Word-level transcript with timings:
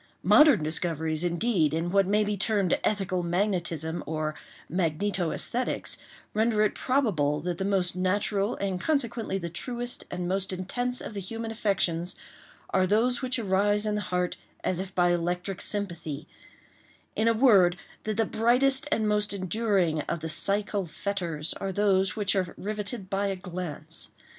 Modern 0.23 0.63
discoveries, 0.63 1.23
indeed, 1.23 1.75
in 1.75 1.91
what 1.91 2.07
may 2.07 2.23
be 2.23 2.35
termed 2.35 2.75
ethical 2.83 3.21
magnetism 3.21 4.03
or 4.07 4.33
magnetoesthetics, 4.67 5.97
render 6.33 6.63
it 6.63 6.73
probable 6.73 7.39
that 7.41 7.59
the 7.59 7.65
most 7.65 7.95
natural, 7.95 8.55
and, 8.55 8.81
consequently, 8.81 9.37
the 9.37 9.47
truest 9.51 10.05
and 10.09 10.27
most 10.27 10.51
intense 10.51 11.01
of 11.01 11.13
the 11.13 11.19
human 11.19 11.51
affections 11.51 12.15
are 12.71 12.87
those 12.87 13.21
which 13.21 13.37
arise 13.37 13.85
in 13.85 13.93
the 13.93 14.01
heart 14.01 14.37
as 14.63 14.79
if 14.79 14.95
by 14.95 15.09
electric 15.11 15.61
sympathy—in 15.61 17.27
a 17.27 17.33
word, 17.35 17.77
that 18.05 18.17
the 18.17 18.25
brightest 18.25 18.87
and 18.91 19.07
most 19.07 19.33
enduring 19.35 20.01
of 20.09 20.21
the 20.21 20.29
psychal 20.29 20.89
fetters 20.89 21.53
are 21.61 21.71
those 21.71 22.15
which 22.15 22.35
are 22.35 22.55
riveted 22.57 23.07
by 23.07 23.27
a 23.27 23.35
glance. 23.35 24.09